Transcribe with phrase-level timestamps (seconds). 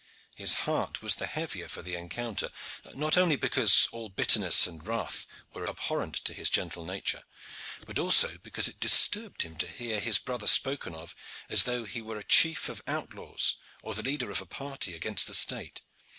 [0.35, 2.49] His heart was the heavier for the encounter,
[2.95, 7.21] not only because all bitterness and wrath were abhorrent to his gentle nature,
[7.85, 11.15] but also because it disturbed him to hear his brother spoken of
[11.49, 15.27] as though he were a chief of outlaws or the leader of a party against
[15.27, 15.81] the state.